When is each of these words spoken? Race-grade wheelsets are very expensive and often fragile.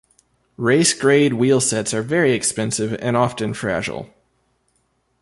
Race-grade 0.57 1.33
wheelsets 1.33 1.93
are 1.93 2.01
very 2.01 2.33
expensive 2.33 2.95
and 3.01 3.15
often 3.15 3.53
fragile. 3.53 4.09